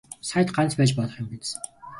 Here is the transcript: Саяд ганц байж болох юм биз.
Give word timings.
Саяд 0.29 0.49
ганц 0.55 0.71
байж 0.77 0.91
болох 0.97 1.15
юм 1.21 1.27
биз. 1.31 1.47